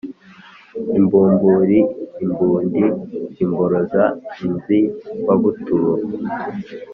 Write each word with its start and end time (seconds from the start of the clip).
i 0.97 0.99
mbumburi, 1.03 1.79
l 2.19 2.19
mbundi, 2.31 2.83
l 3.33 3.37
mboroza, 3.49 4.03
lnzibabuzutu 4.39 5.77